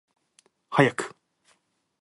[0.73, 1.15] 早く